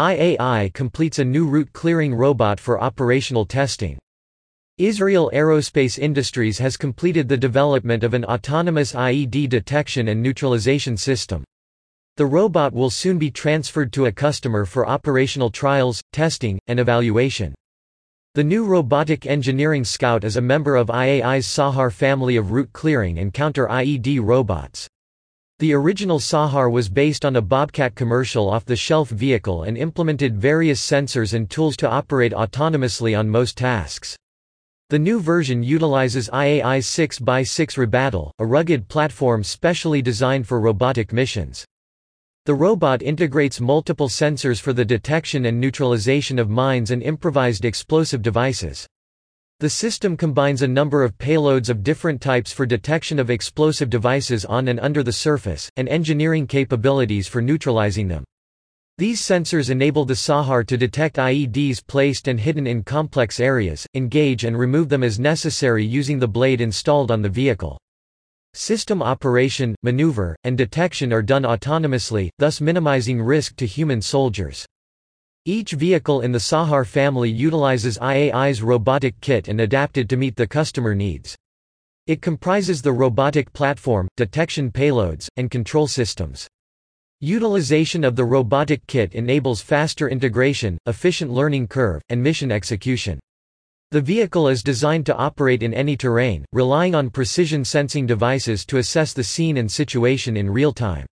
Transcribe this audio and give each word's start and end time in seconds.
IAI 0.00 0.72
completes 0.72 1.18
a 1.18 1.24
new 1.26 1.46
route-clearing 1.46 2.14
robot 2.14 2.58
for 2.58 2.80
operational 2.80 3.44
testing. 3.44 3.98
Israel 4.78 5.30
Aerospace 5.34 5.98
Industries 5.98 6.56
has 6.56 6.78
completed 6.78 7.28
the 7.28 7.36
development 7.36 8.02
of 8.02 8.14
an 8.14 8.24
autonomous 8.24 8.94
IED 8.94 9.50
detection 9.50 10.08
and 10.08 10.22
neutralization 10.22 10.96
system. 10.96 11.44
The 12.16 12.24
robot 12.24 12.72
will 12.72 12.88
soon 12.88 13.18
be 13.18 13.30
transferred 13.30 13.92
to 13.92 14.06
a 14.06 14.12
customer 14.12 14.64
for 14.64 14.88
operational 14.88 15.50
trials, 15.50 16.00
testing, 16.14 16.58
and 16.66 16.80
evaluation. 16.80 17.54
The 18.34 18.44
new 18.44 18.64
robotic 18.64 19.26
engineering 19.26 19.84
Scout 19.84 20.24
is 20.24 20.38
a 20.38 20.40
member 20.40 20.76
of 20.76 20.86
IAI's 20.86 21.46
Sahar 21.46 21.92
family 21.92 22.36
of 22.36 22.52
route 22.52 22.72
clearing 22.72 23.18
and 23.18 23.34
counter 23.34 23.66
IED 23.66 24.20
robots. 24.22 24.88
The 25.60 25.74
original 25.74 26.18
Sahar 26.18 26.72
was 26.72 26.88
based 26.88 27.26
on 27.26 27.36
a 27.36 27.42
Bobcat 27.42 27.94
commercial 27.94 28.48
off-the-shelf 28.48 29.10
vehicle 29.10 29.64
and 29.64 29.76
implemented 29.76 30.40
various 30.40 30.80
sensors 30.80 31.34
and 31.34 31.50
tools 31.50 31.76
to 31.76 31.90
operate 31.90 32.32
autonomously 32.32 33.18
on 33.18 33.28
most 33.28 33.58
tasks. 33.58 34.16
The 34.88 34.98
new 34.98 35.20
version 35.20 35.62
utilizes 35.62 36.30
IAI's 36.30 36.86
6x6 36.86 37.76
Robattle, 37.76 38.30
a 38.38 38.46
rugged 38.46 38.88
platform 38.88 39.44
specially 39.44 40.00
designed 40.00 40.48
for 40.48 40.62
robotic 40.62 41.12
missions. 41.12 41.66
The 42.46 42.54
robot 42.54 43.02
integrates 43.02 43.60
multiple 43.60 44.08
sensors 44.08 44.62
for 44.62 44.72
the 44.72 44.86
detection 44.86 45.44
and 45.44 45.60
neutralization 45.60 46.38
of 46.38 46.48
mines 46.48 46.90
and 46.90 47.02
improvised 47.02 47.66
explosive 47.66 48.22
devices. 48.22 48.86
The 49.60 49.68
system 49.68 50.16
combines 50.16 50.62
a 50.62 50.66
number 50.66 51.04
of 51.04 51.18
payloads 51.18 51.68
of 51.68 51.82
different 51.82 52.22
types 52.22 52.50
for 52.50 52.64
detection 52.64 53.18
of 53.18 53.28
explosive 53.28 53.90
devices 53.90 54.46
on 54.46 54.68
and 54.68 54.80
under 54.80 55.02
the 55.02 55.12
surface, 55.12 55.68
and 55.76 55.86
engineering 55.86 56.46
capabilities 56.46 57.28
for 57.28 57.42
neutralizing 57.42 58.08
them. 58.08 58.24
These 58.96 59.20
sensors 59.20 59.68
enable 59.68 60.06
the 60.06 60.14
Sahar 60.14 60.66
to 60.66 60.78
detect 60.78 61.16
IEDs 61.16 61.86
placed 61.86 62.26
and 62.26 62.40
hidden 62.40 62.66
in 62.66 62.82
complex 62.82 63.38
areas, 63.38 63.86
engage 63.92 64.44
and 64.44 64.58
remove 64.58 64.88
them 64.88 65.02
as 65.02 65.20
necessary 65.20 65.84
using 65.84 66.18
the 66.18 66.26
blade 66.26 66.62
installed 66.62 67.10
on 67.10 67.20
the 67.20 67.28
vehicle. 67.28 67.78
System 68.54 69.02
operation, 69.02 69.74
maneuver, 69.82 70.34
and 70.44 70.56
detection 70.56 71.12
are 71.12 71.20
done 71.20 71.42
autonomously, 71.42 72.30
thus 72.38 72.62
minimizing 72.62 73.20
risk 73.20 73.56
to 73.56 73.66
human 73.66 74.00
soldiers. 74.00 74.64
Each 75.50 75.72
vehicle 75.72 76.20
in 76.20 76.30
the 76.30 76.38
Sahar 76.38 76.86
family 76.86 77.28
utilizes 77.28 77.98
IAI's 77.98 78.62
robotic 78.62 79.20
kit 79.20 79.48
and 79.48 79.60
adapted 79.60 80.08
to 80.08 80.16
meet 80.16 80.36
the 80.36 80.46
customer 80.46 80.94
needs. 80.94 81.34
It 82.06 82.22
comprises 82.22 82.82
the 82.82 82.92
robotic 82.92 83.52
platform, 83.52 84.06
detection 84.16 84.70
payloads, 84.70 85.26
and 85.36 85.50
control 85.50 85.88
systems. 85.88 86.46
Utilization 87.18 88.04
of 88.04 88.14
the 88.14 88.24
robotic 88.24 88.86
kit 88.86 89.12
enables 89.16 89.60
faster 89.60 90.08
integration, 90.08 90.78
efficient 90.86 91.32
learning 91.32 91.66
curve, 91.66 92.00
and 92.10 92.22
mission 92.22 92.52
execution. 92.52 93.18
The 93.90 94.00
vehicle 94.00 94.46
is 94.46 94.62
designed 94.62 95.06
to 95.06 95.16
operate 95.16 95.64
in 95.64 95.74
any 95.74 95.96
terrain, 95.96 96.44
relying 96.52 96.94
on 96.94 97.10
precision 97.10 97.64
sensing 97.64 98.06
devices 98.06 98.64
to 98.66 98.78
assess 98.78 99.12
the 99.12 99.24
scene 99.24 99.56
and 99.56 99.68
situation 99.68 100.36
in 100.36 100.48
real 100.48 100.72
time. 100.72 101.06